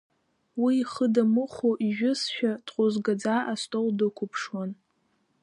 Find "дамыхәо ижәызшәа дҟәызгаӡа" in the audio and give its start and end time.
1.13-3.35